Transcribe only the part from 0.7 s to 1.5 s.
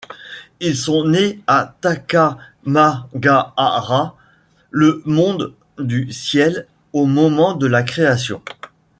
sont nés